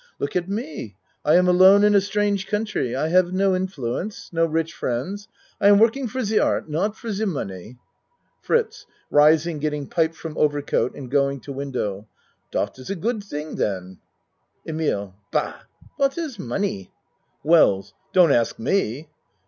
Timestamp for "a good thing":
12.89-13.53